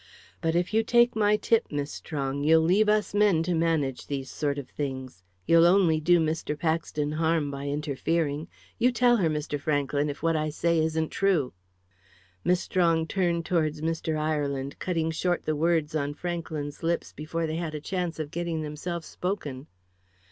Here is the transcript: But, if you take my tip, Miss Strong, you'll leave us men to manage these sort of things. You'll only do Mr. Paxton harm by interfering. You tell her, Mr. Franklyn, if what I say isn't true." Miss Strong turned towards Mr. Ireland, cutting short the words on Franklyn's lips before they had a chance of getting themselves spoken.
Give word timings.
But, 0.41 0.55
if 0.55 0.73
you 0.73 0.81
take 0.81 1.15
my 1.15 1.37
tip, 1.37 1.67
Miss 1.69 1.91
Strong, 1.91 2.43
you'll 2.43 2.63
leave 2.63 2.89
us 2.89 3.13
men 3.13 3.43
to 3.43 3.53
manage 3.53 4.07
these 4.07 4.31
sort 4.31 4.57
of 4.57 4.67
things. 4.67 5.21
You'll 5.45 5.67
only 5.67 5.99
do 6.01 6.19
Mr. 6.19 6.57
Paxton 6.57 7.11
harm 7.11 7.51
by 7.51 7.67
interfering. 7.67 8.47
You 8.79 8.91
tell 8.91 9.17
her, 9.17 9.29
Mr. 9.29 9.59
Franklyn, 9.59 10.09
if 10.09 10.23
what 10.23 10.35
I 10.35 10.49
say 10.49 10.79
isn't 10.79 11.09
true." 11.09 11.53
Miss 12.43 12.61
Strong 12.61 13.09
turned 13.09 13.45
towards 13.45 13.81
Mr. 13.81 14.17
Ireland, 14.19 14.79
cutting 14.79 15.11
short 15.11 15.45
the 15.45 15.55
words 15.55 15.93
on 15.95 16.15
Franklyn's 16.15 16.81
lips 16.81 17.13
before 17.13 17.45
they 17.45 17.57
had 17.57 17.75
a 17.75 17.79
chance 17.79 18.17
of 18.17 18.31
getting 18.31 18.63
themselves 18.63 19.05
spoken. 19.05 19.67